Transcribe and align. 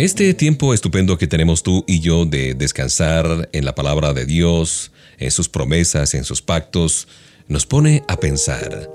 Este 0.00 0.32
tiempo 0.32 0.72
estupendo 0.72 1.18
que 1.18 1.26
tenemos 1.26 1.62
tú 1.62 1.84
y 1.86 2.00
yo 2.00 2.24
de 2.24 2.54
descansar 2.54 3.50
en 3.52 3.66
la 3.66 3.74
palabra 3.74 4.14
de 4.14 4.24
Dios, 4.24 4.92
en 5.18 5.30
sus 5.30 5.50
promesas, 5.50 6.14
en 6.14 6.24
sus 6.24 6.40
pactos, 6.40 7.06
nos 7.48 7.66
pone 7.66 8.02
a 8.08 8.16
pensar. 8.16 8.88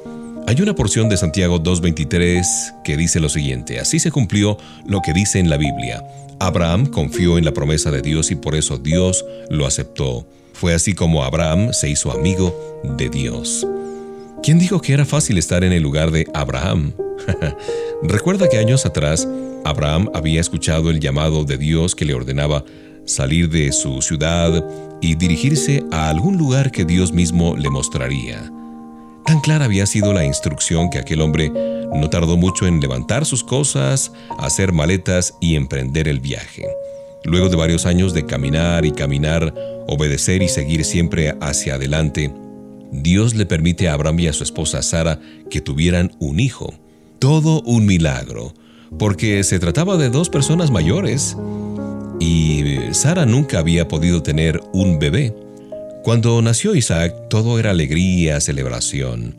Hay 0.47 0.59
una 0.61 0.73
porción 0.73 1.07
de 1.07 1.17
Santiago 1.17 1.61
2.23 1.61 2.81
que 2.83 2.97
dice 2.97 3.19
lo 3.19 3.29
siguiente, 3.29 3.79
así 3.79 3.99
se 3.99 4.09
cumplió 4.09 4.57
lo 4.87 5.01
que 5.01 5.13
dice 5.13 5.37
en 5.37 5.51
la 5.51 5.57
Biblia. 5.57 6.03
Abraham 6.39 6.87
confió 6.87 7.37
en 7.37 7.45
la 7.45 7.53
promesa 7.53 7.91
de 7.91 8.01
Dios 8.01 8.31
y 8.31 8.35
por 8.35 8.55
eso 8.55 8.79
Dios 8.79 9.23
lo 9.51 9.67
aceptó. 9.67 10.27
Fue 10.53 10.73
así 10.73 10.95
como 10.95 11.23
Abraham 11.23 11.71
se 11.71 11.87
hizo 11.87 12.11
amigo 12.11 12.81
de 12.97 13.09
Dios. 13.09 13.67
¿Quién 14.41 14.57
dijo 14.57 14.81
que 14.81 14.93
era 14.93 15.05
fácil 15.05 15.37
estar 15.37 15.63
en 15.63 15.71
el 15.71 15.83
lugar 15.83 16.09
de 16.09 16.25
Abraham? 16.33 16.93
Recuerda 18.01 18.49
que 18.49 18.57
años 18.57 18.87
atrás 18.87 19.27
Abraham 19.65 20.11
había 20.13 20.39
escuchado 20.39 20.91
el 20.91 20.99
llamado 20.99 21.43
de 21.43 21.57
Dios 21.57 21.95
que 21.95 22.05
le 22.05 22.13
ordenaba 22.13 22.63
salir 23.05 23.49
de 23.49 23.71
su 23.71 23.99
ciudad 24.03 24.63
y 25.01 25.15
dirigirse 25.15 25.83
a 25.91 26.09
algún 26.09 26.37
lugar 26.37 26.71
que 26.71 26.85
Dios 26.85 27.11
mismo 27.11 27.57
le 27.57 27.69
mostraría. 27.71 28.51
Tan 29.25 29.41
clara 29.41 29.65
había 29.65 29.87
sido 29.87 30.13
la 30.13 30.23
instrucción 30.23 30.91
que 30.91 30.99
aquel 30.99 31.19
hombre 31.19 31.51
no 31.93 32.09
tardó 32.11 32.37
mucho 32.37 32.67
en 32.67 32.79
levantar 32.79 33.25
sus 33.25 33.43
cosas, 33.43 34.11
hacer 34.37 34.71
maletas 34.71 35.33
y 35.41 35.55
emprender 35.55 36.07
el 36.07 36.19
viaje. 36.19 36.67
Luego 37.23 37.49
de 37.49 37.55
varios 37.55 37.87
años 37.87 38.13
de 38.13 38.23
caminar 38.23 38.85
y 38.85 38.91
caminar, 38.91 39.51
obedecer 39.87 40.43
y 40.43 40.47
seguir 40.47 40.85
siempre 40.85 41.35
hacia 41.41 41.75
adelante, 41.75 42.31
Dios 42.91 43.33
le 43.33 43.47
permite 43.47 43.89
a 43.89 43.93
Abraham 43.93 44.19
y 44.19 44.27
a 44.27 44.33
su 44.33 44.43
esposa 44.43 44.83
Sara 44.83 45.19
que 45.49 45.59
tuvieran 45.59 46.11
un 46.19 46.39
hijo. 46.39 46.71
Todo 47.17 47.63
un 47.63 47.87
milagro 47.87 48.53
porque 48.97 49.43
se 49.43 49.59
trataba 49.59 49.97
de 49.97 50.09
dos 50.09 50.29
personas 50.29 50.71
mayores 50.71 51.35
y 52.19 52.63
Sara 52.91 53.25
nunca 53.25 53.59
había 53.59 53.87
podido 53.87 54.23
tener 54.23 54.61
un 54.73 54.99
bebé. 54.99 55.33
Cuando 56.03 56.41
nació 56.41 56.75
Isaac, 56.75 57.13
todo 57.29 57.59
era 57.59 57.71
alegría, 57.71 58.39
celebración. 58.39 59.35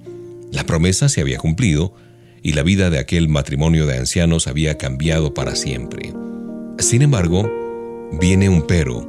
La 0.52 0.64
promesa 0.64 1.08
se 1.08 1.20
había 1.20 1.38
cumplido 1.38 1.94
y 2.42 2.52
la 2.52 2.62
vida 2.62 2.90
de 2.90 2.98
aquel 2.98 3.28
matrimonio 3.28 3.86
de 3.86 3.98
ancianos 3.98 4.46
había 4.46 4.76
cambiado 4.76 5.34
para 5.34 5.56
siempre. 5.56 6.12
Sin 6.78 7.02
embargo, 7.02 7.50
viene 8.20 8.48
un 8.48 8.66
pero. 8.66 9.08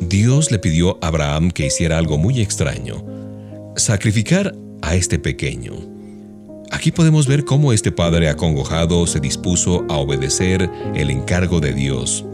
Dios 0.00 0.50
le 0.50 0.58
pidió 0.58 0.98
a 1.02 1.08
Abraham 1.08 1.50
que 1.50 1.66
hiciera 1.66 1.96
algo 1.96 2.18
muy 2.18 2.40
extraño, 2.40 3.04
sacrificar 3.76 4.54
a 4.82 4.94
este 4.94 5.18
pequeño. 5.18 5.95
Aquí 6.70 6.90
podemos 6.90 7.26
ver 7.26 7.44
cómo 7.44 7.72
este 7.72 7.92
padre 7.92 8.28
acongojado 8.28 9.06
se 9.06 9.20
dispuso 9.20 9.84
a 9.88 9.96
obedecer 9.96 10.68
el 10.94 11.10
encargo 11.10 11.60
de 11.60 11.72
Dios. 11.72 12.24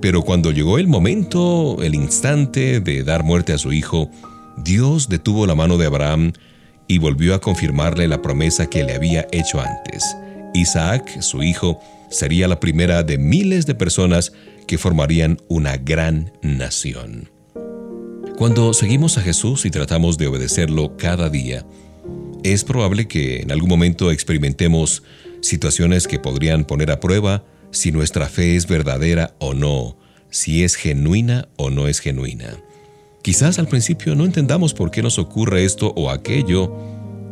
Pero 0.00 0.22
cuando 0.22 0.52
llegó 0.52 0.78
el 0.78 0.86
momento, 0.86 1.76
el 1.82 1.94
instante 1.94 2.80
de 2.80 3.04
dar 3.04 3.24
muerte 3.24 3.52
a 3.52 3.58
su 3.58 3.72
hijo, 3.72 4.10
Dios 4.56 5.08
detuvo 5.08 5.46
la 5.46 5.54
mano 5.54 5.78
de 5.78 5.86
Abraham 5.86 6.32
y 6.88 6.98
volvió 6.98 7.34
a 7.34 7.40
confirmarle 7.40 8.08
la 8.08 8.22
promesa 8.22 8.66
que 8.66 8.84
le 8.84 8.94
había 8.94 9.26
hecho 9.32 9.60
antes. 9.60 10.16
Isaac, 10.54 11.20
su 11.20 11.42
hijo, 11.42 11.80
sería 12.10 12.48
la 12.48 12.60
primera 12.60 13.02
de 13.02 13.18
miles 13.18 13.66
de 13.66 13.74
personas 13.74 14.32
que 14.66 14.78
formarían 14.78 15.38
una 15.48 15.76
gran 15.76 16.32
nación. 16.42 17.30
Cuando 18.36 18.72
seguimos 18.72 19.16
a 19.18 19.22
Jesús 19.22 19.64
y 19.64 19.70
tratamos 19.70 20.18
de 20.18 20.26
obedecerlo 20.26 20.96
cada 20.96 21.30
día, 21.30 21.64
es 22.44 22.62
probable 22.62 23.08
que 23.08 23.40
en 23.40 23.50
algún 23.50 23.70
momento 23.70 24.10
experimentemos 24.10 25.02
situaciones 25.40 26.06
que 26.06 26.18
podrían 26.18 26.64
poner 26.64 26.90
a 26.90 27.00
prueba 27.00 27.44
si 27.70 27.90
nuestra 27.90 28.28
fe 28.28 28.54
es 28.54 28.68
verdadera 28.68 29.34
o 29.40 29.54
no, 29.54 29.96
si 30.30 30.62
es 30.62 30.76
genuina 30.76 31.48
o 31.56 31.70
no 31.70 31.88
es 31.88 32.00
genuina. 32.00 32.56
Quizás 33.22 33.58
al 33.58 33.66
principio 33.66 34.14
no 34.14 34.26
entendamos 34.26 34.74
por 34.74 34.90
qué 34.90 35.02
nos 35.02 35.18
ocurre 35.18 35.64
esto 35.64 35.92
o 35.96 36.10
aquello, 36.10 36.76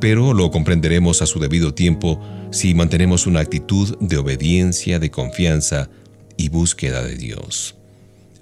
pero 0.00 0.32
lo 0.32 0.50
comprenderemos 0.50 1.20
a 1.20 1.26
su 1.26 1.38
debido 1.38 1.74
tiempo 1.74 2.18
si 2.50 2.74
mantenemos 2.74 3.26
una 3.26 3.40
actitud 3.40 3.96
de 4.00 4.16
obediencia, 4.16 4.98
de 4.98 5.10
confianza 5.10 5.90
y 6.38 6.48
búsqueda 6.48 7.04
de 7.04 7.16
Dios. 7.16 7.76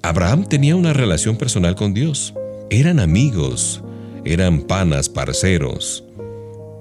Abraham 0.02 0.48
tenía 0.48 0.76
una 0.76 0.92
relación 0.92 1.36
personal 1.36 1.74
con 1.74 1.92
Dios. 1.92 2.32
Eran 2.70 3.00
amigos, 3.00 3.82
eran 4.24 4.62
panas, 4.62 5.08
parceros. 5.08 6.04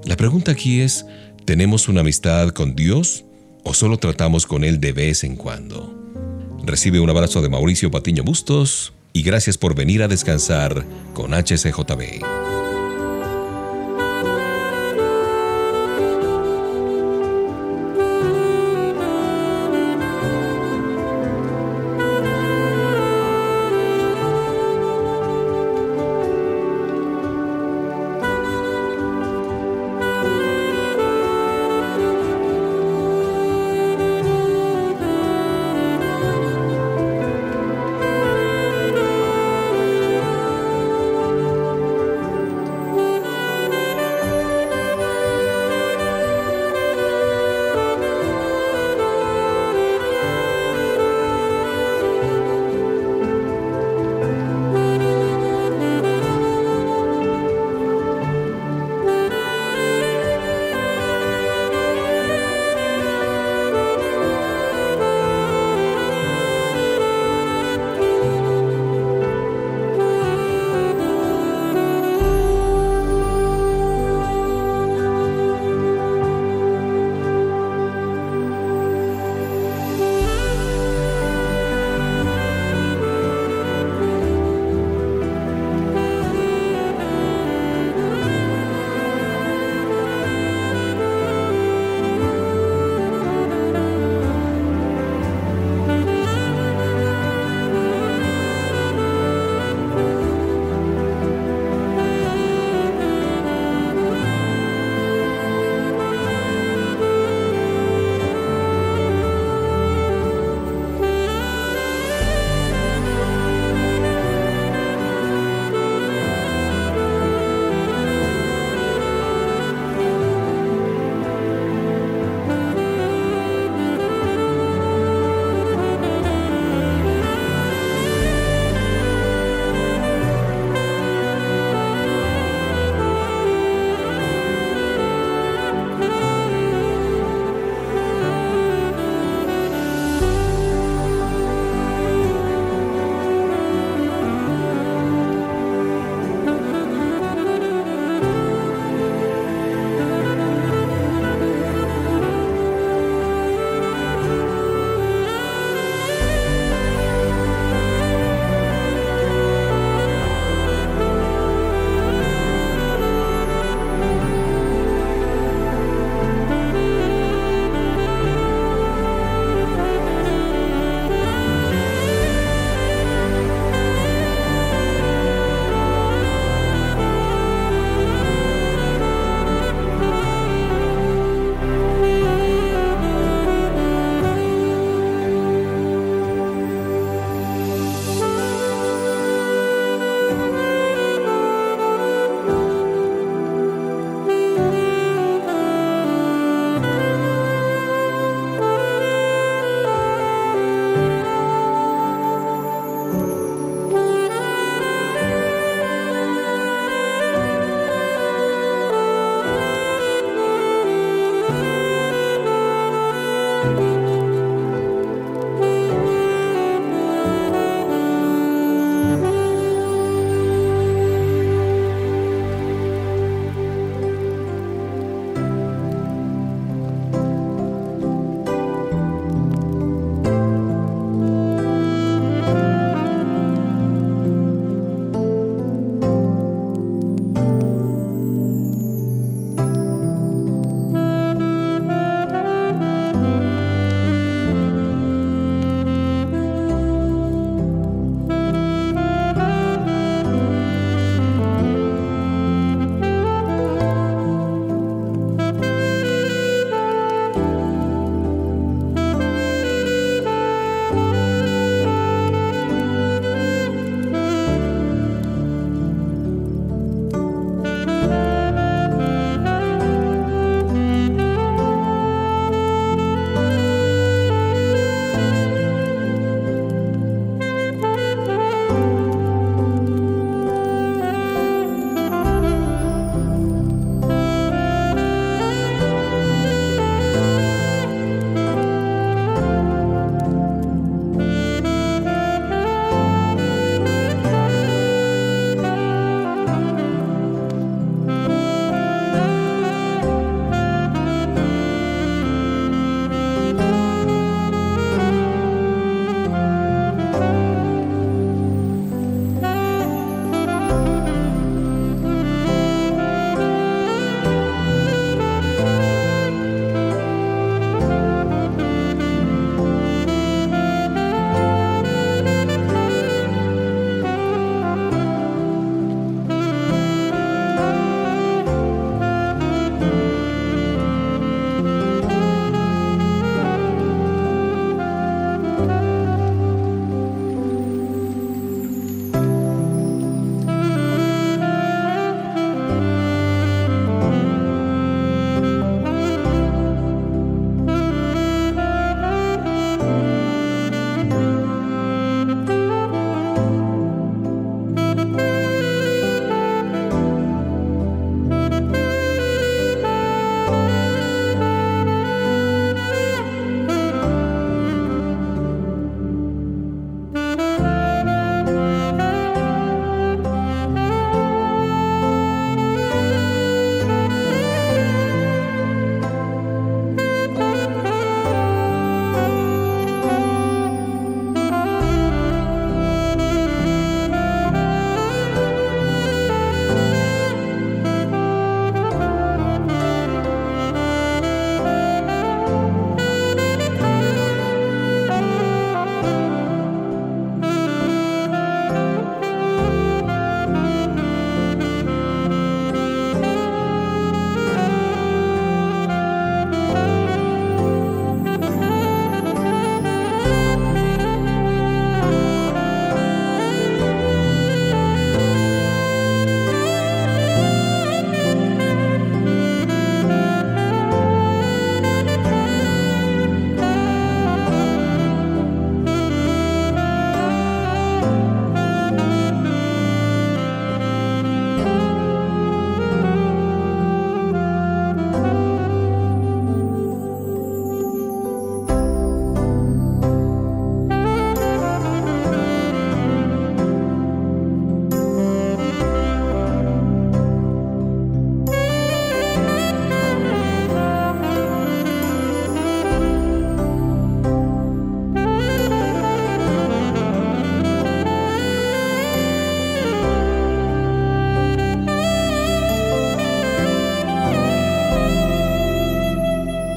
La 0.06 0.16
pregunta 0.16 0.52
aquí 0.52 0.82
es, 0.82 1.06
¿tenemos 1.46 1.88
una 1.88 2.02
amistad 2.02 2.50
con 2.50 2.76
Dios 2.76 3.26
o 3.64 3.74
solo 3.74 3.98
tratamos 3.98 4.46
con 4.46 4.64
Él 4.64 4.80
de 4.80 4.94
vez 4.94 5.24
en 5.24 5.36
cuando? 5.36 5.94
Recibe 6.64 7.00
un 7.00 7.10
abrazo 7.10 7.42
de 7.42 7.50
Mauricio 7.50 7.92
Patiño 7.92 8.24
Bustos 8.24 8.94
y 9.14 9.24
gracias 9.24 9.58
por 9.58 9.76
venir 9.76 10.04
a 10.04 10.08
descansar 10.08 10.86
con 11.14 11.34
HCJB. 11.34 12.59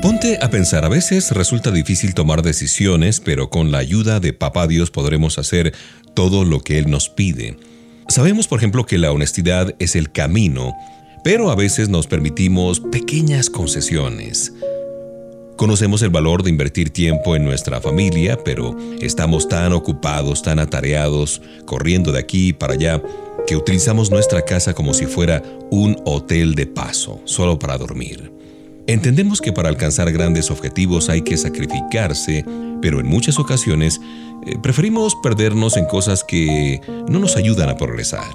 Ponte 0.03 0.37
a 0.43 0.51
pensar, 0.51 0.85
a 0.85 0.89
veces 0.89 1.31
resulta 1.31 1.71
difícil 1.71 2.13
tomar 2.13 2.43
decisiones, 2.43 3.21
pero 3.21 3.51
con 3.51 3.71
la 3.71 3.79
ayuda 3.79 4.19
de 4.19 4.33
Papá 4.33 4.67
Dios 4.67 4.91
podremos 4.91 5.39
hacer 5.39 5.73
todo 6.13 6.45
lo 6.45 6.59
que 6.59 6.79
Él 6.79 6.91
nos 6.91 7.09
pide. 7.09 7.57
Sabemos, 8.09 8.49
por 8.49 8.59
ejemplo, 8.59 8.85
que 8.85 8.99
la 8.99 9.13
honestidad 9.13 9.77
es 9.79 9.95
el 9.95 10.11
camino, 10.11 10.75
pero 11.23 11.53
a 11.53 11.55
veces 11.55 11.89
nos 11.89 12.09
permitimos 12.09 12.81
pequeñas 12.81 13.49
concesiones. 13.49 14.53
Conocemos 15.55 16.03
el 16.03 16.11
valor 16.11 16.43
de 16.43 16.51
invertir 16.51 16.91
tiempo 16.91 17.37
en 17.37 17.45
nuestra 17.45 17.81
familia, 17.81 18.37
pero 18.45 18.77
estamos 19.01 19.49
tan 19.49 19.73
ocupados, 19.73 20.43
tan 20.43 20.59
atareados, 20.59 21.41
corriendo 21.65 22.11
de 22.11 22.19
aquí 22.19 22.53
para 22.53 22.73
allá, 22.73 23.01
que 23.47 23.55
utilizamos 23.55 24.11
nuestra 24.11 24.43
casa 24.43 24.75
como 24.75 24.95
si 24.95 25.07
fuera 25.07 25.45
un 25.71 25.97
hotel 26.05 26.57
de 26.57 26.67
paso, 26.67 27.21
solo 27.25 27.57
para 27.57 27.79
dormir. 27.79 28.42
Entendemos 28.87 29.41
que 29.41 29.53
para 29.53 29.69
alcanzar 29.69 30.11
grandes 30.13 30.51
objetivos 30.51 31.09
hay 31.09 31.23
que 31.23 31.37
sacrificarse, 31.37 32.45
pero 32.81 32.99
en 32.99 33.07
muchas 33.07 33.39
ocasiones 33.39 34.01
eh, 34.45 34.57
preferimos 34.61 35.15
perdernos 35.23 35.77
en 35.77 35.85
cosas 35.87 36.25
que 36.25 36.81
no 37.09 37.21
nos 37.21 37.37
ayudan 37.37 37.69
a 37.69 37.77
progresar. 37.77 38.33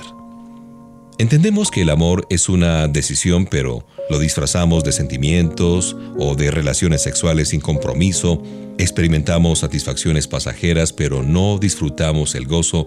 Entendemos 1.19 1.69
que 1.69 1.81
el 1.81 1.89
amor 1.89 2.27
es 2.29 2.47
una 2.47 2.87
decisión, 2.87 3.45
pero 3.45 3.85
lo 4.09 4.19
disfrazamos 4.19 4.83
de 4.83 4.91
sentimientos 4.93 5.97
o 6.17 6.35
de 6.35 6.51
relaciones 6.51 7.01
sexuales 7.01 7.49
sin 7.49 7.59
compromiso, 7.59 8.41
experimentamos 8.77 9.59
satisfacciones 9.59 10.27
pasajeras, 10.27 10.93
pero 10.93 11.23
no 11.23 11.57
disfrutamos 11.57 12.35
el 12.35 12.45
gozo 12.45 12.85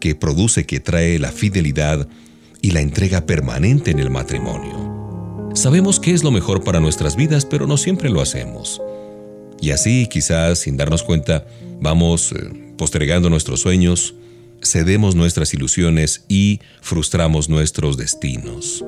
que 0.00 0.14
produce, 0.14 0.64
que 0.64 0.80
trae 0.80 1.18
la 1.18 1.32
fidelidad 1.32 2.08
y 2.62 2.70
la 2.70 2.80
entrega 2.80 3.26
permanente 3.26 3.90
en 3.90 3.98
el 3.98 4.10
matrimonio. 4.10 5.01
Sabemos 5.54 6.00
qué 6.00 6.12
es 6.12 6.24
lo 6.24 6.30
mejor 6.30 6.64
para 6.64 6.80
nuestras 6.80 7.14
vidas, 7.14 7.44
pero 7.44 7.66
no 7.66 7.76
siempre 7.76 8.08
lo 8.08 8.22
hacemos. 8.22 8.80
Y 9.60 9.70
así, 9.70 10.08
quizás 10.10 10.60
sin 10.60 10.76
darnos 10.76 11.02
cuenta, 11.02 11.46
vamos 11.80 12.32
eh, 12.32 12.72
postergando 12.78 13.28
nuestros 13.28 13.60
sueños, 13.60 14.14
cedemos 14.62 15.14
nuestras 15.14 15.52
ilusiones 15.52 16.24
y 16.28 16.60
frustramos 16.80 17.48
nuestros 17.48 17.96
destinos. 17.96 18.82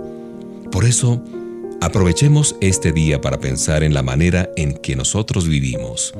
Por 0.72 0.84
eso, 0.84 1.22
aprovechemos 1.80 2.56
este 2.60 2.92
día 2.92 3.20
para 3.20 3.40
pensar 3.40 3.82
en 3.82 3.92
la 3.92 4.02
manera 4.02 4.50
en 4.56 4.74
que 4.74 4.96
nosotros 4.96 5.46
vivimos. 5.46 6.14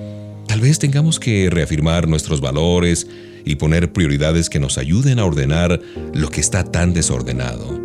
Tal 0.47 0.61
vez 0.61 0.79
tengamos 0.79 1.19
que 1.19 1.49
reafirmar 1.51 2.07
nuestros 2.07 2.41
valores 2.41 3.07
y 3.47 3.57
poner 3.57 3.93
prioridades 3.93 4.51
que 4.51 4.61
nos 4.61 4.79
ayuden 4.79 5.19
a 5.19 5.25
ordenar 5.25 5.81
lo 6.13 6.29
que 6.29 6.41
está 6.41 6.65
tan 6.65 6.93
desordenado. 6.93 7.84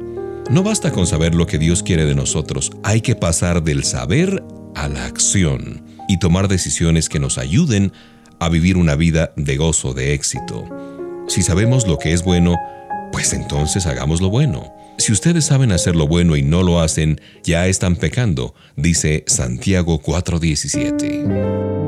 No 0.49 0.63
basta 0.63 0.91
con 0.91 1.05
saber 1.05 1.35
lo 1.35 1.45
que 1.45 1.59
Dios 1.59 1.83
quiere 1.83 2.05
de 2.05 2.15
nosotros, 2.15 2.71
hay 2.81 3.01
que 3.01 3.15
pasar 3.15 3.61
del 3.61 3.83
saber 3.83 4.43
a 4.73 4.87
la 4.87 5.05
acción 5.05 5.83
y 6.07 6.17
tomar 6.17 6.47
decisiones 6.47 7.07
que 7.07 7.19
nos 7.19 7.37
ayuden 7.37 7.93
a 8.39 8.49
vivir 8.49 8.75
una 8.75 8.95
vida 8.95 9.31
de 9.35 9.57
gozo, 9.57 9.93
de 9.93 10.15
éxito. 10.15 10.65
Si 11.27 11.43
sabemos 11.43 11.87
lo 11.87 11.99
que 11.99 12.13
es 12.13 12.23
bueno, 12.23 12.55
pues 13.11 13.33
entonces 13.33 13.85
hagamos 13.85 14.21
lo 14.21 14.31
bueno. 14.31 14.73
Si 14.97 15.11
ustedes 15.11 15.45
saben 15.45 15.71
hacer 15.71 15.95
lo 15.95 16.07
bueno 16.07 16.35
y 16.35 16.41
no 16.41 16.63
lo 16.63 16.81
hacen, 16.81 17.21
ya 17.43 17.67
están 17.67 17.95
pecando, 17.95 18.55
dice 18.75 19.23
Santiago 19.27 20.01
4:17. 20.01 21.78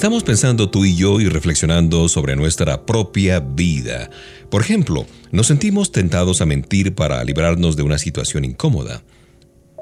Estamos 0.00 0.24
pensando 0.24 0.70
tú 0.70 0.86
y 0.86 0.96
yo 0.96 1.20
y 1.20 1.28
reflexionando 1.28 2.08
sobre 2.08 2.34
nuestra 2.34 2.86
propia 2.86 3.38
vida. 3.38 4.08
Por 4.48 4.62
ejemplo, 4.62 5.04
nos 5.30 5.48
sentimos 5.48 5.92
tentados 5.92 6.40
a 6.40 6.46
mentir 6.46 6.94
para 6.94 7.22
librarnos 7.22 7.76
de 7.76 7.82
una 7.82 7.98
situación 7.98 8.46
incómoda. 8.46 9.02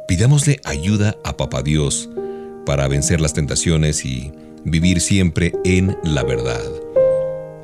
Pidámosle 0.09 0.61
ayuda 0.65 1.17
a 1.23 1.37
Papá 1.37 1.63
Dios 1.63 2.11
para 2.67 2.89
vencer 2.89 3.21
las 3.21 3.33
tentaciones 3.33 4.05
y 4.05 4.33
vivir 4.65 5.01
siempre 5.01 5.53
en 5.65 5.97
la 6.03 6.25
verdad. 6.25 6.65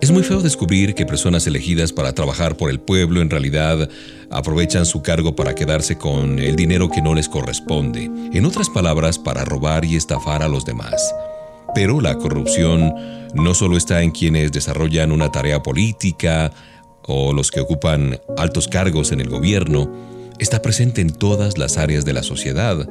Es 0.00 0.12
muy 0.12 0.22
feo 0.22 0.40
descubrir 0.40 0.94
que 0.94 1.06
personas 1.06 1.48
elegidas 1.48 1.92
para 1.92 2.12
trabajar 2.12 2.56
por 2.56 2.70
el 2.70 2.78
pueblo 2.78 3.20
en 3.20 3.30
realidad 3.30 3.88
aprovechan 4.30 4.86
su 4.86 5.02
cargo 5.02 5.34
para 5.34 5.56
quedarse 5.56 5.98
con 5.98 6.38
el 6.38 6.54
dinero 6.54 6.88
que 6.88 7.02
no 7.02 7.16
les 7.16 7.28
corresponde, 7.28 8.04
en 8.04 8.44
otras 8.44 8.70
palabras, 8.70 9.18
para 9.18 9.44
robar 9.44 9.84
y 9.84 9.96
estafar 9.96 10.44
a 10.44 10.48
los 10.48 10.64
demás. 10.64 11.02
Pero 11.74 12.00
la 12.00 12.16
corrupción 12.18 12.94
no 13.34 13.54
solo 13.54 13.76
está 13.76 14.02
en 14.02 14.12
quienes 14.12 14.52
desarrollan 14.52 15.12
una 15.12 15.32
tarea 15.32 15.62
política 15.62 16.52
o 17.02 17.32
los 17.32 17.50
que 17.50 17.60
ocupan 17.60 18.18
altos 18.38 18.68
cargos 18.68 19.12
en 19.12 19.20
el 19.20 19.28
gobierno, 19.28 19.92
está 20.38 20.62
presente 20.62 21.00
en 21.00 21.10
todas 21.10 21.58
las 21.58 21.76
áreas 21.76 22.04
de 22.04 22.12
la 22.12 22.22
sociedad. 22.22 22.88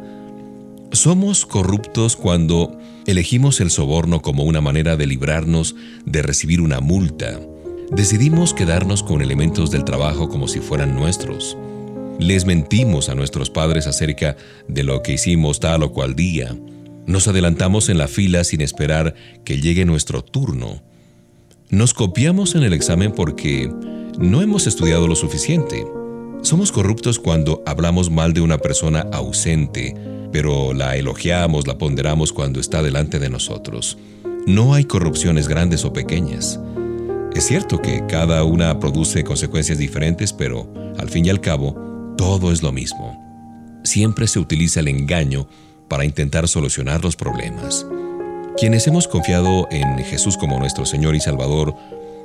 Somos 0.92 1.46
corruptos 1.46 2.16
cuando 2.16 2.78
elegimos 3.08 3.60
el 3.60 3.72
soborno 3.72 4.22
como 4.22 4.44
una 4.44 4.62
manera 4.62 4.96
de 4.96 5.08
librarnos 5.08 5.76
de 6.06 6.22
recibir 6.22 6.62
una 6.62 6.80
multa. 6.80 7.40
Decidimos 7.92 8.54
quedarnos 8.54 9.04
con 9.04 9.22
elementos 9.22 9.72
del 9.72 9.84
trabajo 9.84 10.30
como 10.30 10.48
si 10.48 10.60
fueran 10.60 10.96
nuestros. 10.96 11.58
Les 12.20 12.46
mentimos 12.46 13.10
a 13.10 13.16
nuestros 13.16 13.50
padres 13.50 13.88
acerca 13.88 14.38
de 14.68 14.84
lo 14.84 15.02
que 15.02 15.14
hicimos 15.14 15.60
tal 15.60 15.84
o 15.84 15.92
cual 15.92 16.16
día. 16.16 16.56
Nos 17.06 17.28
adelantamos 17.28 17.90
en 17.90 17.98
la 17.98 18.08
fila 18.08 18.44
sin 18.44 18.62
esperar 18.62 19.14
que 19.44 19.60
llegue 19.60 19.86
nuestro 19.86 20.24
turno. 20.24 20.82
Nos 21.70 21.94
copiamos 21.94 22.56
en 22.56 22.64
el 22.64 22.74
examen 22.74 23.12
porque 23.12 23.72
no 24.18 24.42
hemos 24.42 24.68
estudiado 24.68 25.08
lo 25.08 25.16
suficiente. 25.16 25.86
Somos 26.44 26.72
corruptos 26.72 27.20
cuando 27.20 27.62
hablamos 27.66 28.10
mal 28.10 28.34
de 28.34 28.42
una 28.42 28.58
persona 28.58 29.08
ausente, 29.12 29.96
pero 30.32 30.74
la 30.74 30.96
elogiamos, 30.96 31.68
la 31.68 31.78
ponderamos 31.78 32.32
cuando 32.32 32.60
está 32.60 32.82
delante 32.82 33.20
de 33.20 33.30
nosotros. 33.30 33.98
No 34.46 34.74
hay 34.74 34.86
corrupciones 34.86 35.48
grandes 35.48 35.84
o 35.86 35.94
pequeñas. 35.94 36.60
Es 37.36 37.46
cierto 37.48 37.82
que 37.82 38.06
cada 38.08 38.44
una 38.44 38.80
produce 38.80 39.24
consecuencias 39.24 39.78
diferentes, 39.78 40.32
pero 40.32 40.72
al 40.98 41.10
fin 41.10 41.26
y 41.26 41.30
al 41.30 41.42
cabo, 41.42 41.76
todo 42.18 42.52
es 42.52 42.62
lo 42.62 42.72
mismo. 42.72 43.20
Siempre 43.84 44.28
se 44.28 44.40
utiliza 44.40 44.80
el 44.80 44.88
engaño 44.88 45.48
para 45.94 46.06
intentar 46.06 46.48
solucionar 46.48 47.04
los 47.04 47.16
problemas. 47.16 47.86
Quienes 48.58 48.88
hemos 48.88 49.08
confiado 49.08 49.68
en 49.70 50.00
Jesús 50.00 50.38
como 50.38 50.58
nuestro 50.58 50.88
Señor 50.88 51.14
y 51.14 51.20
Salvador, 51.20 51.76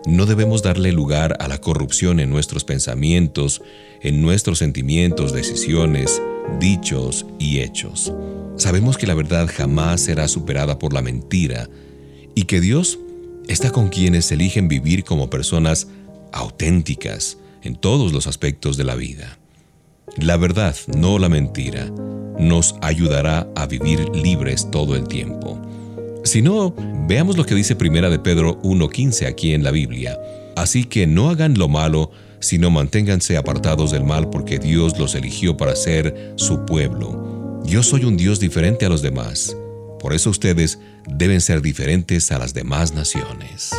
no 0.07 0.24
debemos 0.24 0.62
darle 0.62 0.90
lugar 0.90 1.37
a 1.38 1.48
la 1.48 1.59
corrupción 1.59 2.18
en 2.18 2.31
nuestros 2.31 2.64
pensamientos, 2.64 3.61
en 4.00 4.22
nuestros 4.22 4.61
sentimientos, 4.61 5.35
decisiones, 5.35 6.22
dichos 6.59 7.26
y 7.38 7.59
hechos. 7.61 8.11
Sabemos 8.57 8.96
que 8.96 9.07
la 9.07 9.12
verdad 9.12 9.50
jamás 9.54 10.00
será 10.00 10.28
superada 10.28 10.78
por 10.78 10.94
la 10.94 11.02
mentira 11.02 11.68
y 12.35 12.44
que 12.44 12.62
Dios 12.62 12.98
está 13.48 13.70
con 13.70 13.90
quienes 13.90 14.33
eligen 14.33 14.68
vivir 14.68 15.04
como 15.04 15.28
personas 15.28 15.88
auténticas 16.33 17.37
en 17.62 17.76
todos 17.76 18.14
los 18.14 18.28
aspectos 18.28 18.78
de 18.78 18.85
la 18.85 18.94
vida. 18.94 19.38
La 20.20 20.37
verdad, 20.37 20.74
no 20.96 21.18
la 21.20 21.28
mentira, 21.28 21.87
nos 22.38 22.74
ayudará 22.83 23.46
a 23.54 23.66
vivir 23.66 24.09
libres 24.11 24.68
todo 24.70 24.96
el 24.96 25.07
tiempo. 25.07 25.61
Si 26.24 26.42
no, 26.42 26.74
veamos 27.07 27.37
lo 27.37 27.46
que 27.46 27.54
dice 27.54 27.76
Primera 27.76 28.11
de 28.11 28.18
Pedro 28.18 28.61
1.15 28.62 29.28
aquí 29.28 29.54
en 29.54 29.62
la 29.62 29.70
Biblia. 29.70 30.18
Así 30.57 30.85
que 30.85 31.07
no 31.07 31.31
hagan 31.31 31.57
lo 31.57 31.68
malo, 31.68 32.11
sino 32.40 32.68
manténganse 32.68 33.37
apartados 33.37 33.92
del 33.92 34.02
mal 34.02 34.28
porque 34.28 34.59
Dios 34.59 34.98
los 34.98 35.14
eligió 35.14 35.57
para 35.57 35.76
ser 35.76 36.33
su 36.35 36.64
pueblo. 36.64 37.62
Yo 37.64 37.85
soy 37.85 38.04
un 38.04 38.16
Dios 38.16 38.40
diferente 38.40 38.87
a 38.87 38.88
los 38.88 39.02
demás. 39.02 39.57
Por 40.00 40.14
eso 40.14 40.31
ustedes 40.31 40.81
deben 41.07 41.40
ser 41.40 41.62
diferentes 41.62 42.33
a 42.33 42.38
las 42.38 42.54
demás 42.54 42.92
naciones. 42.92 43.70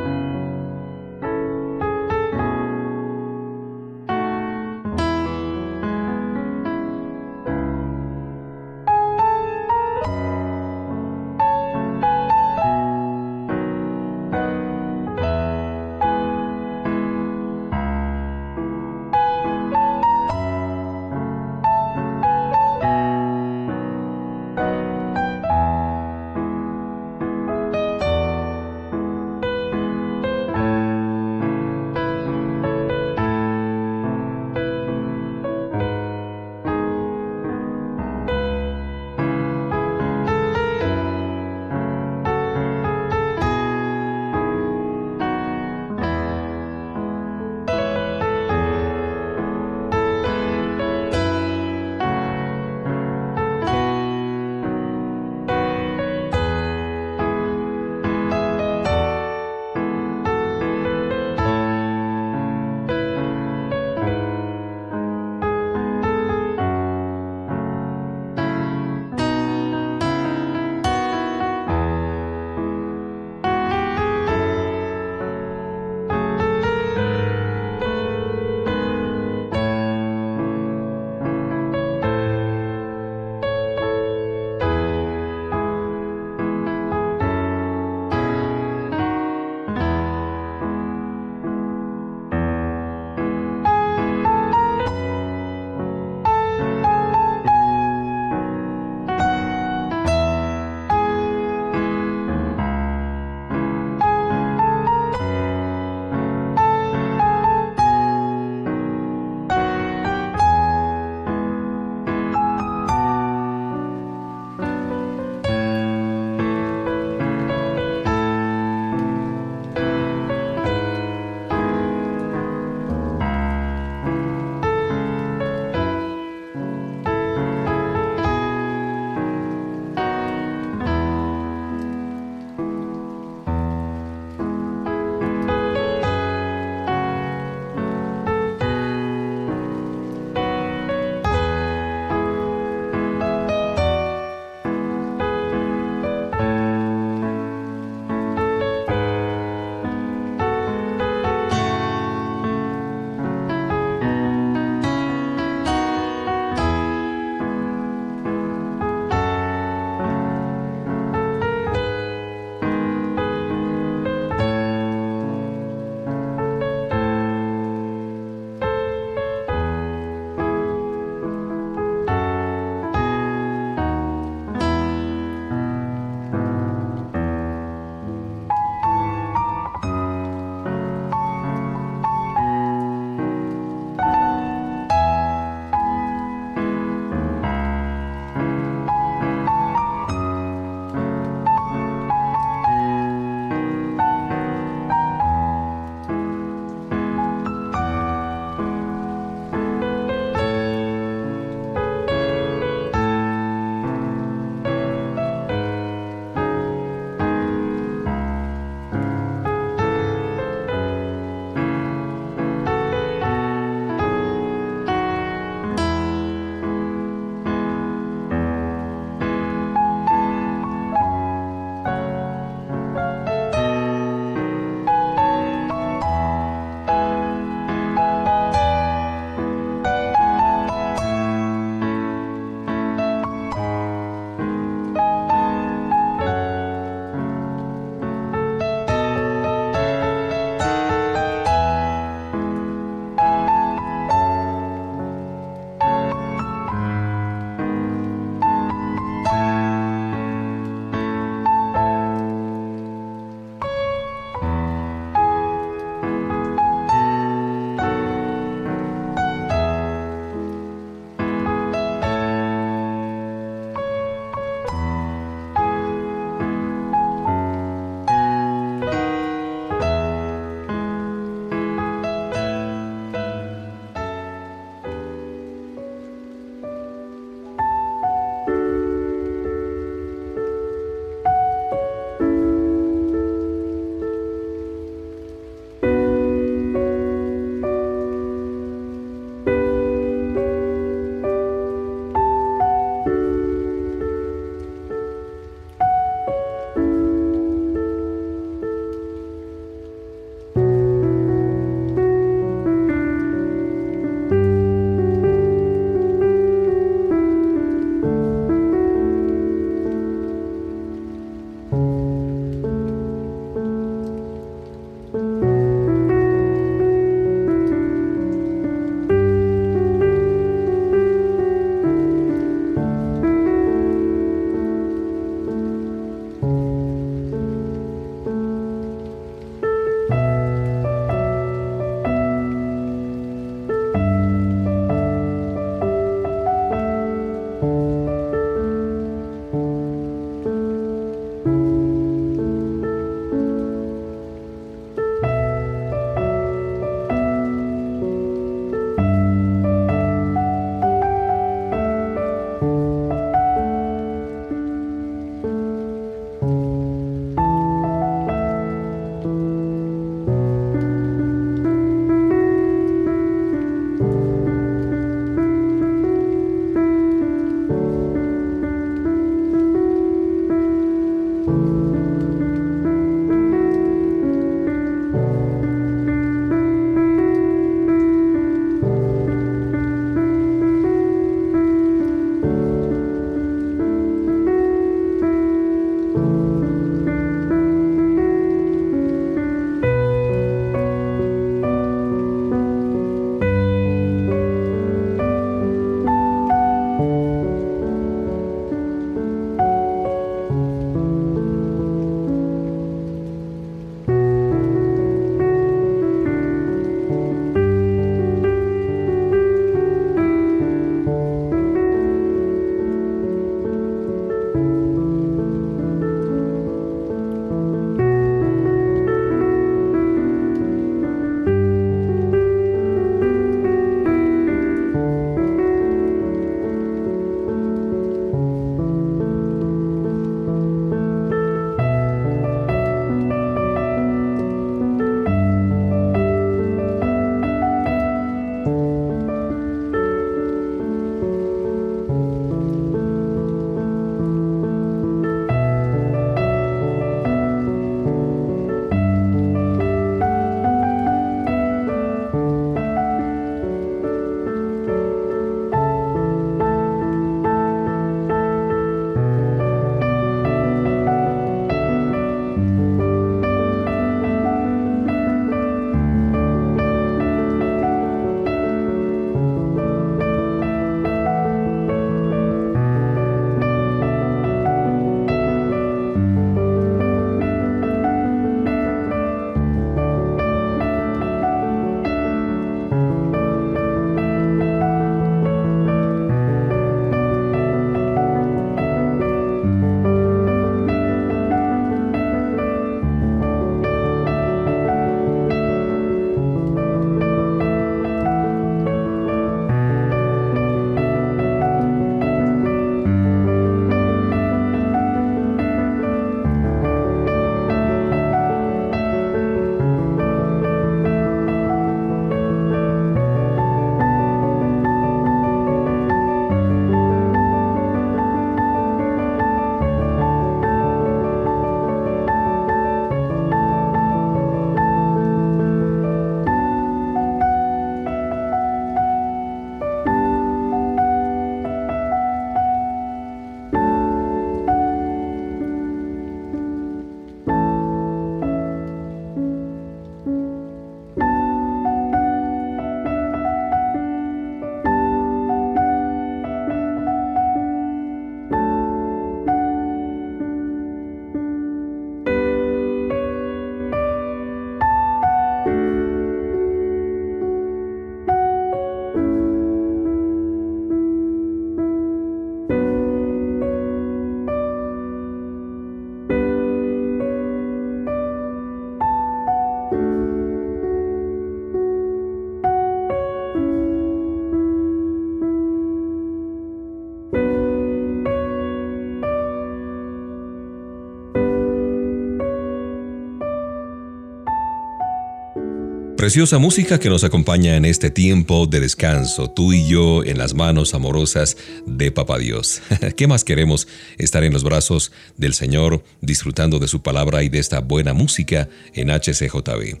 Preciosa 586.18 586.58
música 586.58 586.98
que 586.98 587.10
nos 587.10 587.22
acompaña 587.22 587.76
en 587.76 587.84
este 587.84 588.10
tiempo 588.10 588.66
de 588.66 588.80
descanso, 588.80 589.48
tú 589.48 589.72
y 589.72 589.86
yo 589.86 590.24
en 590.24 590.36
las 590.36 590.52
manos 590.52 590.92
amorosas 590.92 591.56
de 591.86 592.10
Papá 592.10 592.38
Dios. 592.38 592.82
¿Qué 593.16 593.28
más 593.28 593.44
queremos? 593.44 593.86
Estar 594.18 594.42
en 594.42 594.52
los 594.52 594.64
brazos 594.64 595.12
del 595.36 595.54
Señor, 595.54 596.02
disfrutando 596.20 596.80
de 596.80 596.88
su 596.88 597.02
palabra 597.02 597.44
y 597.44 597.48
de 597.48 597.60
esta 597.60 597.78
buena 597.78 598.14
música 598.14 598.68
en 598.94 599.10
HCJB. 599.10 600.00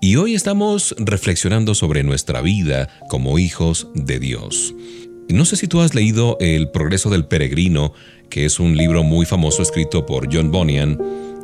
Y 0.00 0.16
hoy 0.16 0.34
estamos 0.34 0.94
reflexionando 0.96 1.74
sobre 1.74 2.04
nuestra 2.04 2.40
vida 2.40 2.88
como 3.10 3.38
hijos 3.38 3.88
de 3.94 4.18
Dios. 4.18 4.74
No 5.28 5.44
sé 5.44 5.56
si 5.56 5.68
tú 5.68 5.82
has 5.82 5.94
leído 5.94 6.38
El 6.40 6.70
progreso 6.70 7.10
del 7.10 7.26
peregrino, 7.26 7.92
que 8.30 8.46
es 8.46 8.60
un 8.60 8.78
libro 8.78 9.02
muy 9.02 9.26
famoso 9.26 9.60
escrito 9.60 10.06
por 10.06 10.34
John 10.34 10.50
Bunyan 10.50 10.98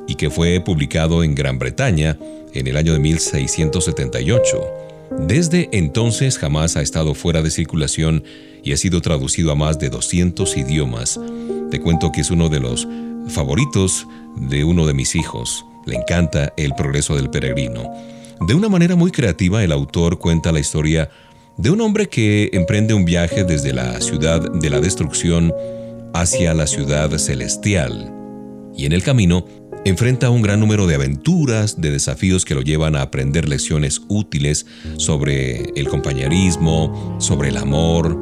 y 0.06 0.14
que 0.14 0.30
fue 0.30 0.60
publicado 0.60 1.22
en 1.22 1.34
Gran 1.34 1.58
Bretaña 1.58 2.18
en 2.54 2.66
el 2.66 2.76
año 2.76 2.92
de 2.92 2.98
1678. 2.98 4.86
Desde 5.20 5.68
entonces 5.72 6.38
jamás 6.38 6.76
ha 6.76 6.82
estado 6.82 7.14
fuera 7.14 7.42
de 7.42 7.50
circulación 7.50 8.24
y 8.62 8.72
ha 8.72 8.76
sido 8.76 9.00
traducido 9.00 9.52
a 9.52 9.54
más 9.54 9.78
de 9.78 9.88
200 9.88 10.56
idiomas. 10.56 11.20
Te 11.70 11.80
cuento 11.80 12.10
que 12.12 12.22
es 12.22 12.30
uno 12.30 12.48
de 12.48 12.60
los 12.60 12.86
favoritos 13.28 14.06
de 14.36 14.64
uno 14.64 14.86
de 14.86 14.94
mis 14.94 15.14
hijos. 15.14 15.64
Le 15.86 15.94
encanta 15.94 16.52
el 16.56 16.74
progreso 16.74 17.14
del 17.14 17.30
peregrino. 17.30 17.84
De 18.46 18.54
una 18.54 18.68
manera 18.68 18.96
muy 18.96 19.12
creativa, 19.12 19.62
el 19.62 19.72
autor 19.72 20.18
cuenta 20.18 20.52
la 20.52 20.60
historia 20.60 21.08
de 21.56 21.70
un 21.70 21.80
hombre 21.80 22.08
que 22.08 22.50
emprende 22.52 22.92
un 22.92 23.04
viaje 23.04 23.44
desde 23.44 23.72
la 23.72 24.00
ciudad 24.00 24.52
de 24.52 24.70
la 24.70 24.80
destrucción 24.80 25.54
hacia 26.12 26.52
la 26.52 26.66
ciudad 26.66 27.16
celestial. 27.18 28.12
Y 28.76 28.84
en 28.84 28.92
el 28.92 29.02
camino 29.02 29.46
enfrenta 29.88 30.30
un 30.30 30.42
gran 30.42 30.58
número 30.58 30.88
de 30.88 30.96
aventuras, 30.96 31.80
de 31.80 31.92
desafíos 31.92 32.44
que 32.44 32.56
lo 32.56 32.62
llevan 32.62 32.96
a 32.96 33.02
aprender 33.02 33.48
lecciones 33.48 34.02
útiles 34.08 34.66
sobre 34.96 35.70
el 35.76 35.86
compañerismo, 35.86 37.16
sobre 37.20 37.50
el 37.50 37.56
amor, 37.56 38.18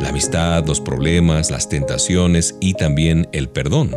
la 0.00 0.08
amistad, 0.08 0.64
los 0.66 0.80
problemas, 0.80 1.50
las 1.50 1.68
tentaciones 1.68 2.56
y 2.62 2.72
también 2.72 3.28
el 3.32 3.50
perdón. 3.50 3.94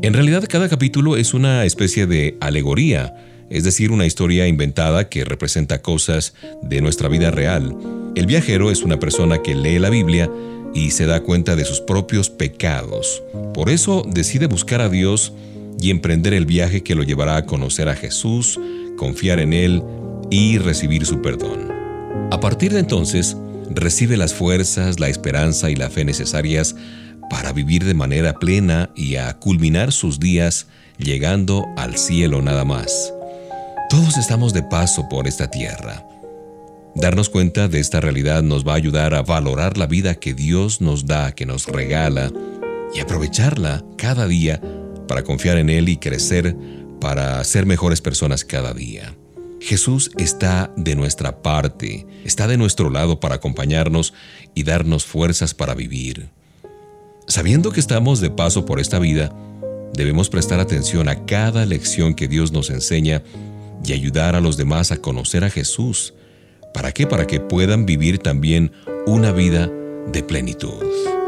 En 0.00 0.14
realidad 0.14 0.44
cada 0.48 0.70
capítulo 0.70 1.18
es 1.18 1.34
una 1.34 1.66
especie 1.66 2.06
de 2.06 2.38
alegoría, 2.40 3.14
es 3.50 3.64
decir, 3.64 3.92
una 3.92 4.06
historia 4.06 4.48
inventada 4.48 5.10
que 5.10 5.26
representa 5.26 5.82
cosas 5.82 6.32
de 6.62 6.80
nuestra 6.80 7.08
vida 7.08 7.32
real. 7.32 7.76
El 8.14 8.24
viajero 8.24 8.70
es 8.70 8.82
una 8.82 8.98
persona 8.98 9.42
que 9.42 9.54
lee 9.54 9.78
la 9.78 9.90
Biblia 9.90 10.30
y 10.72 10.92
se 10.92 11.04
da 11.04 11.20
cuenta 11.22 11.54
de 11.54 11.66
sus 11.66 11.82
propios 11.82 12.30
pecados. 12.30 13.22
Por 13.52 13.68
eso 13.68 14.02
decide 14.10 14.46
buscar 14.46 14.80
a 14.80 14.88
Dios 14.88 15.34
y 15.80 15.90
emprender 15.90 16.34
el 16.34 16.46
viaje 16.46 16.82
que 16.82 16.94
lo 16.94 17.02
llevará 17.02 17.36
a 17.36 17.46
conocer 17.46 17.88
a 17.88 17.94
Jesús, 17.94 18.58
confiar 18.96 19.40
en 19.40 19.52
Él 19.52 19.82
y 20.30 20.58
recibir 20.58 21.06
su 21.06 21.20
perdón. 21.20 21.72
A 22.30 22.40
partir 22.40 22.72
de 22.72 22.80
entonces, 22.80 23.36
recibe 23.70 24.16
las 24.16 24.34
fuerzas, 24.34 25.00
la 25.00 25.08
esperanza 25.08 25.70
y 25.70 25.76
la 25.76 25.90
fe 25.90 26.04
necesarias 26.04 26.74
para 27.30 27.52
vivir 27.52 27.84
de 27.84 27.94
manera 27.94 28.34
plena 28.34 28.90
y 28.94 29.16
a 29.16 29.34
culminar 29.38 29.92
sus 29.92 30.20
días 30.20 30.66
llegando 30.98 31.66
al 31.76 31.96
cielo 31.96 32.42
nada 32.42 32.64
más. 32.64 33.12
Todos 33.90 34.16
estamos 34.16 34.52
de 34.52 34.62
paso 34.62 35.08
por 35.08 35.26
esta 35.26 35.50
tierra. 35.50 36.06
Darnos 36.94 37.28
cuenta 37.28 37.66
de 37.68 37.80
esta 37.80 38.00
realidad 38.00 38.42
nos 38.42 38.66
va 38.66 38.72
a 38.72 38.76
ayudar 38.76 39.14
a 39.14 39.22
valorar 39.22 39.76
la 39.78 39.86
vida 39.86 40.14
que 40.14 40.32
Dios 40.32 40.80
nos 40.80 41.06
da, 41.06 41.32
que 41.32 41.44
nos 41.44 41.66
regala, 41.66 42.30
y 42.94 43.00
aprovecharla 43.00 43.84
cada 43.96 44.28
día 44.28 44.60
para 45.06 45.22
confiar 45.22 45.58
en 45.58 45.70
Él 45.70 45.88
y 45.88 45.96
crecer 45.96 46.56
para 47.00 47.42
ser 47.44 47.66
mejores 47.66 48.00
personas 48.00 48.44
cada 48.44 48.72
día. 48.72 49.14
Jesús 49.60 50.10
está 50.18 50.72
de 50.76 50.94
nuestra 50.94 51.42
parte, 51.42 52.06
está 52.24 52.46
de 52.46 52.58
nuestro 52.58 52.90
lado 52.90 53.18
para 53.18 53.36
acompañarnos 53.36 54.12
y 54.54 54.62
darnos 54.62 55.04
fuerzas 55.04 55.54
para 55.54 55.74
vivir. 55.74 56.28
Sabiendo 57.26 57.72
que 57.72 57.80
estamos 57.80 58.20
de 58.20 58.30
paso 58.30 58.66
por 58.66 58.78
esta 58.78 58.98
vida, 58.98 59.34
debemos 59.94 60.28
prestar 60.28 60.60
atención 60.60 61.08
a 61.08 61.24
cada 61.24 61.64
lección 61.64 62.14
que 62.14 62.28
Dios 62.28 62.52
nos 62.52 62.68
enseña 62.68 63.22
y 63.84 63.92
ayudar 63.94 64.34
a 64.36 64.40
los 64.40 64.56
demás 64.56 64.92
a 64.92 64.98
conocer 64.98 65.44
a 65.44 65.50
Jesús. 65.50 66.12
¿Para 66.74 66.92
qué? 66.92 67.06
Para 67.06 67.26
que 67.26 67.40
puedan 67.40 67.86
vivir 67.86 68.18
también 68.18 68.72
una 69.06 69.32
vida 69.32 69.70
de 70.12 70.22
plenitud. 70.22 71.23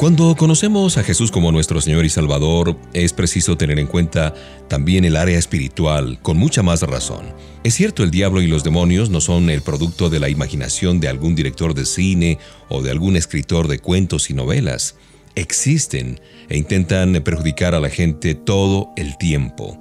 Cuando 0.00 0.34
conocemos 0.34 0.96
a 0.96 1.02
Jesús 1.02 1.30
como 1.30 1.52
nuestro 1.52 1.78
Señor 1.82 2.06
y 2.06 2.08
Salvador, 2.08 2.74
es 2.94 3.12
preciso 3.12 3.58
tener 3.58 3.78
en 3.78 3.86
cuenta 3.86 4.32
también 4.66 5.04
el 5.04 5.14
área 5.14 5.38
espiritual, 5.38 6.18
con 6.22 6.38
mucha 6.38 6.62
más 6.62 6.80
razón. 6.80 7.26
Es 7.64 7.74
cierto, 7.74 8.02
el 8.02 8.10
diablo 8.10 8.40
y 8.40 8.46
los 8.46 8.64
demonios 8.64 9.10
no 9.10 9.20
son 9.20 9.50
el 9.50 9.60
producto 9.60 10.08
de 10.08 10.18
la 10.18 10.30
imaginación 10.30 11.00
de 11.00 11.08
algún 11.08 11.34
director 11.34 11.74
de 11.74 11.84
cine 11.84 12.38
o 12.70 12.80
de 12.80 12.90
algún 12.90 13.14
escritor 13.14 13.68
de 13.68 13.78
cuentos 13.78 14.30
y 14.30 14.32
novelas. 14.32 14.94
Existen 15.34 16.18
e 16.48 16.56
intentan 16.56 17.12
perjudicar 17.22 17.74
a 17.74 17.80
la 17.80 17.90
gente 17.90 18.34
todo 18.34 18.92
el 18.96 19.18
tiempo. 19.18 19.78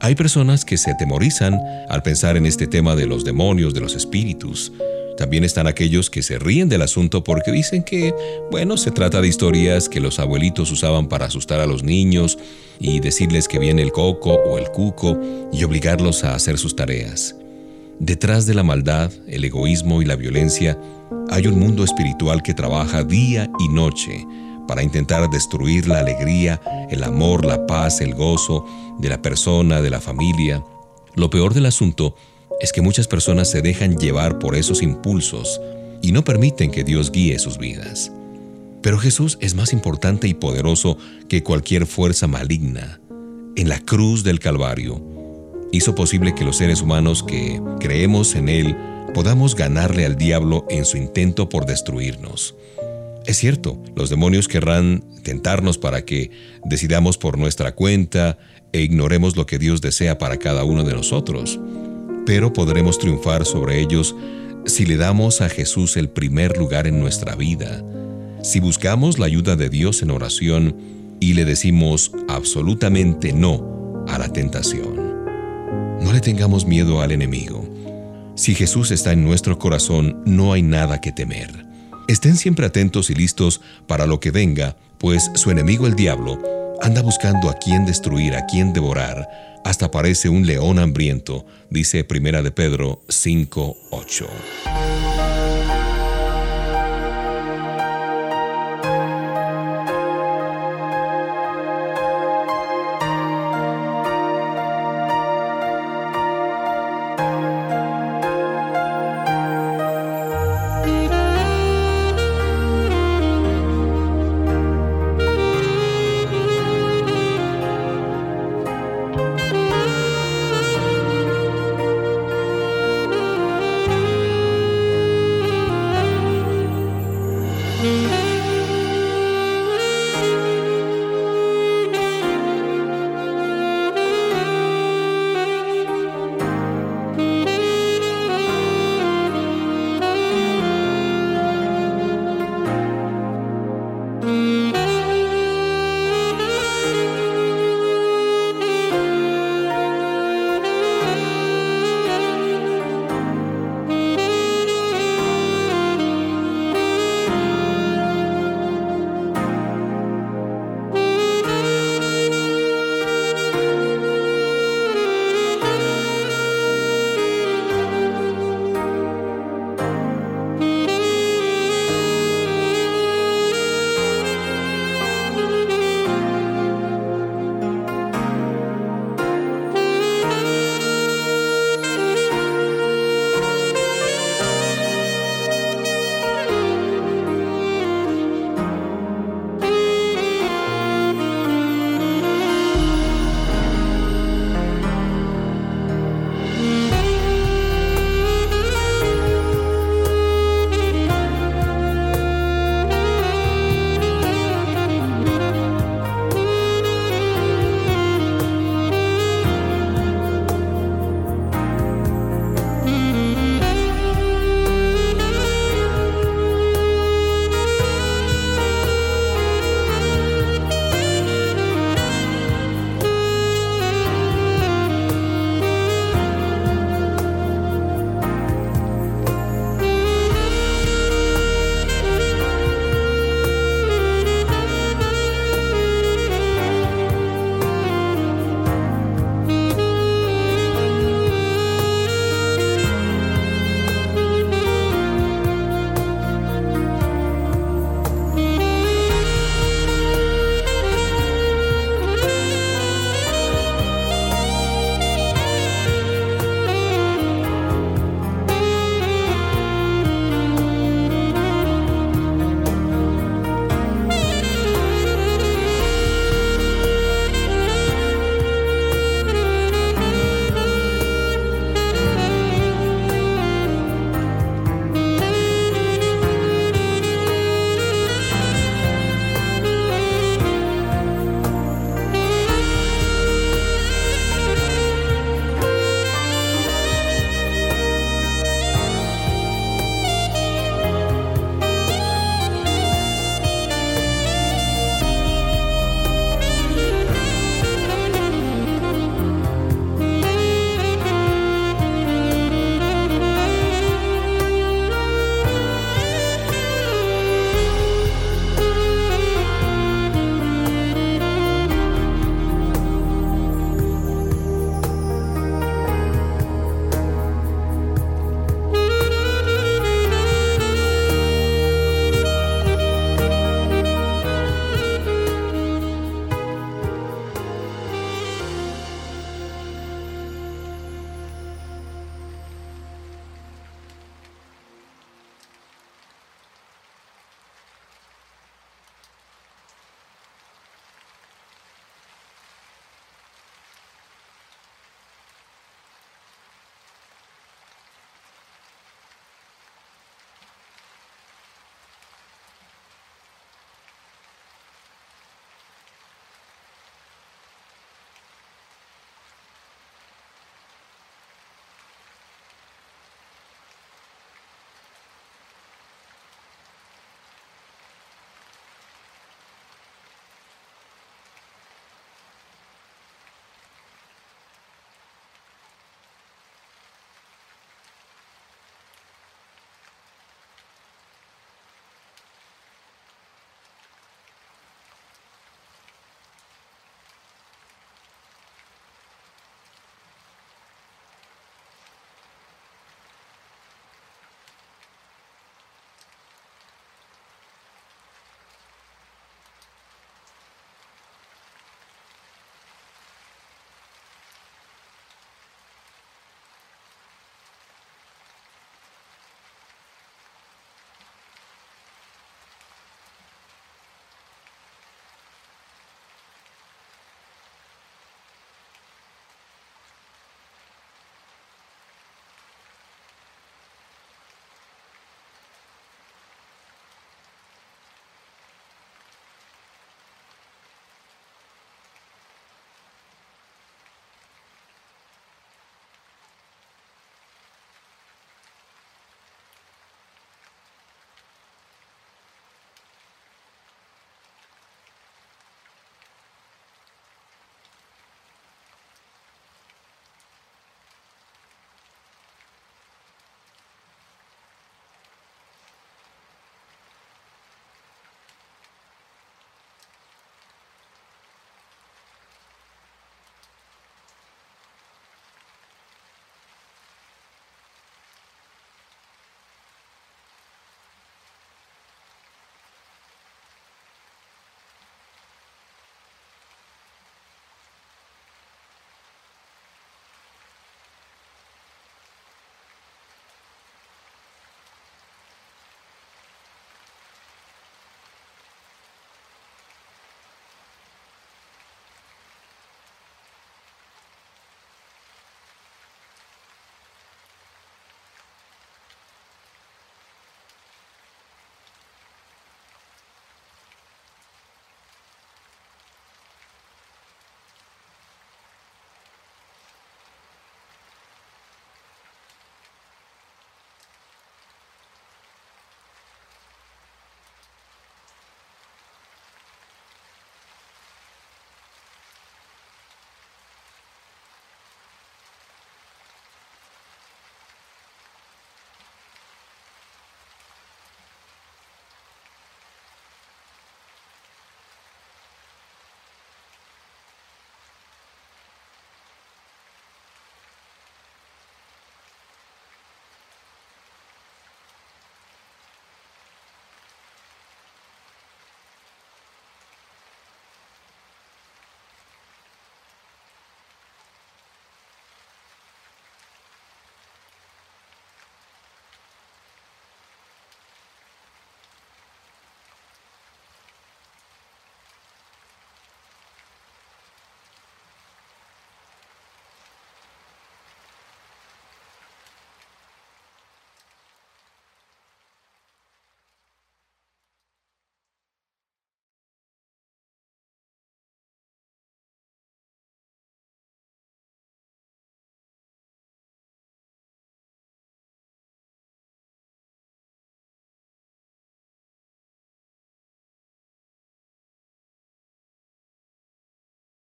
Hay 0.00 0.14
personas 0.14 0.64
que 0.64 0.78
se 0.78 0.92
atemorizan 0.92 1.60
al 1.90 2.02
pensar 2.02 2.38
en 2.38 2.46
este 2.46 2.66
tema 2.66 2.96
de 2.96 3.04
los 3.04 3.24
demonios, 3.26 3.74
de 3.74 3.80
los 3.80 3.94
espíritus. 3.94 4.72
También 5.20 5.44
están 5.44 5.66
aquellos 5.66 6.08
que 6.08 6.22
se 6.22 6.38
ríen 6.38 6.70
del 6.70 6.80
asunto 6.80 7.22
porque 7.22 7.52
dicen 7.52 7.82
que, 7.82 8.14
bueno, 8.50 8.78
se 8.78 8.90
trata 8.90 9.20
de 9.20 9.28
historias 9.28 9.90
que 9.90 10.00
los 10.00 10.18
abuelitos 10.18 10.72
usaban 10.72 11.08
para 11.08 11.26
asustar 11.26 11.60
a 11.60 11.66
los 11.66 11.82
niños 11.82 12.38
y 12.78 13.00
decirles 13.00 13.46
que 13.46 13.58
viene 13.58 13.82
el 13.82 13.92
coco 13.92 14.32
o 14.32 14.56
el 14.56 14.70
cuco 14.70 15.20
y 15.52 15.62
obligarlos 15.62 16.24
a 16.24 16.34
hacer 16.34 16.56
sus 16.56 16.74
tareas. 16.74 17.36
Detrás 17.98 18.46
de 18.46 18.54
la 18.54 18.62
maldad, 18.62 19.12
el 19.28 19.44
egoísmo 19.44 20.00
y 20.00 20.06
la 20.06 20.16
violencia, 20.16 20.80
hay 21.28 21.46
un 21.48 21.58
mundo 21.58 21.84
espiritual 21.84 22.42
que 22.42 22.54
trabaja 22.54 23.04
día 23.04 23.50
y 23.58 23.68
noche 23.68 24.26
para 24.66 24.82
intentar 24.82 25.28
destruir 25.28 25.86
la 25.86 25.98
alegría, 25.98 26.62
el 26.88 27.04
amor, 27.04 27.44
la 27.44 27.66
paz, 27.66 28.00
el 28.00 28.14
gozo 28.14 28.64
de 28.98 29.10
la 29.10 29.20
persona, 29.20 29.82
de 29.82 29.90
la 29.90 30.00
familia. 30.00 30.64
Lo 31.14 31.28
peor 31.28 31.52
del 31.52 31.66
asunto 31.66 32.14
es 32.14 32.29
que 32.72 32.82
muchas 32.82 33.08
personas 33.08 33.50
se 33.50 33.62
dejan 33.62 33.96
llevar 33.96 34.38
por 34.38 34.54
esos 34.54 34.82
impulsos 34.82 35.60
y 36.02 36.12
no 36.12 36.22
permiten 36.22 36.70
que 36.70 36.84
Dios 36.84 37.10
guíe 37.10 37.38
sus 37.38 37.58
vidas. 37.58 38.12
Pero 38.82 38.98
Jesús 38.98 39.38
es 39.40 39.54
más 39.54 39.72
importante 39.72 40.28
y 40.28 40.34
poderoso 40.34 40.96
que 41.28 41.42
cualquier 41.42 41.86
fuerza 41.86 42.26
maligna. 42.26 43.00
En 43.56 43.68
la 43.68 43.80
cruz 43.80 44.22
del 44.22 44.38
Calvario, 44.38 45.02
hizo 45.72 45.94
posible 45.94 46.34
que 46.34 46.44
los 46.44 46.58
seres 46.58 46.80
humanos 46.82 47.22
que 47.22 47.60
creemos 47.80 48.34
en 48.34 48.48
Él 48.48 48.76
podamos 49.14 49.56
ganarle 49.56 50.06
al 50.06 50.16
diablo 50.16 50.66
en 50.70 50.84
su 50.84 50.96
intento 50.96 51.48
por 51.48 51.66
destruirnos. 51.66 52.54
Es 53.26 53.36
cierto, 53.36 53.82
los 53.96 54.08
demonios 54.08 54.48
querrán 54.48 55.04
tentarnos 55.22 55.76
para 55.76 56.04
que 56.04 56.30
decidamos 56.64 57.18
por 57.18 57.38
nuestra 57.38 57.74
cuenta 57.74 58.38
e 58.72 58.80
ignoremos 58.80 59.36
lo 59.36 59.46
que 59.46 59.58
Dios 59.58 59.80
desea 59.80 60.16
para 60.16 60.38
cada 60.38 60.64
uno 60.64 60.84
de 60.84 60.94
nosotros 60.94 61.58
pero 62.30 62.52
podremos 62.52 62.96
triunfar 62.96 63.44
sobre 63.44 63.80
ellos 63.80 64.14
si 64.64 64.86
le 64.86 64.96
damos 64.96 65.40
a 65.40 65.48
Jesús 65.48 65.96
el 65.96 66.08
primer 66.08 66.56
lugar 66.56 66.86
en 66.86 67.00
nuestra 67.00 67.34
vida, 67.34 67.82
si 68.44 68.60
buscamos 68.60 69.18
la 69.18 69.26
ayuda 69.26 69.56
de 69.56 69.68
Dios 69.68 70.00
en 70.00 70.12
oración 70.12 70.76
y 71.18 71.34
le 71.34 71.44
decimos 71.44 72.12
absolutamente 72.28 73.32
no 73.32 74.04
a 74.06 74.16
la 74.16 74.32
tentación. 74.32 75.24
No 76.00 76.12
le 76.12 76.20
tengamos 76.20 76.66
miedo 76.66 77.00
al 77.00 77.10
enemigo. 77.10 77.68
Si 78.36 78.54
Jesús 78.54 78.92
está 78.92 79.10
en 79.10 79.24
nuestro 79.24 79.58
corazón, 79.58 80.22
no 80.24 80.52
hay 80.52 80.62
nada 80.62 81.00
que 81.00 81.10
temer. 81.10 81.66
Estén 82.06 82.36
siempre 82.36 82.64
atentos 82.64 83.10
y 83.10 83.16
listos 83.16 83.60
para 83.88 84.06
lo 84.06 84.20
que 84.20 84.30
venga, 84.30 84.76
pues 84.98 85.32
su 85.34 85.50
enemigo 85.50 85.88
el 85.88 85.96
diablo 85.96 86.40
anda 86.80 87.02
buscando 87.02 87.50
a 87.50 87.54
quién 87.54 87.84
destruir, 87.86 88.36
a 88.36 88.46
quién 88.46 88.72
devorar, 88.72 89.28
hasta 89.64 89.90
parece 89.90 90.28
un 90.28 90.46
león 90.46 90.78
hambriento, 90.78 91.44
dice 91.70 92.04
Primera 92.04 92.42
de 92.42 92.50
Pedro 92.50 93.02
5:8. 93.08 94.26